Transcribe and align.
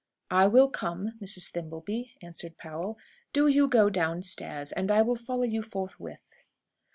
"I 0.31 0.47
will 0.47 0.67
come, 0.67 1.11
Mrs. 1.21 1.51
Thimbleby," 1.51 2.13
answered 2.23 2.57
Powell. 2.57 2.97
"Do 3.33 3.45
you 3.45 3.67
go 3.67 3.91
downstairs, 3.91 4.71
and 4.71 4.89
I 4.89 5.03
will 5.03 5.13
follow 5.15 5.43
you 5.43 5.61
forthwith." 5.61 6.41